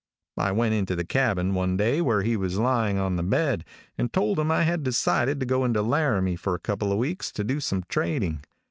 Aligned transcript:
"I 0.37 0.51
went 0.51 0.73
into 0.73 0.95
the 0.95 1.05
cabin 1.05 1.53
one 1.53 1.77
day 1.77 2.01
where 2.01 2.23
he 2.23 2.35
was 2.35 2.57
lying 2.57 2.97
on 2.97 3.17
the 3.17 3.21
bed, 3.21 3.63
and 3.99 4.11
told 4.11 4.39
him 4.39 4.49
I 4.49 4.63
had 4.63 4.81
decided 4.81 5.39
to 5.41 5.45
go 5.45 5.63
into 5.63 5.83
Laramie 5.83 6.37
for 6.37 6.55
a 6.55 6.59
couple 6.59 6.91
of 6.91 6.97
weeks 6.97 7.31
to 7.33 7.43
do 7.43 7.59
some 7.59 7.83
trading. 7.87 8.41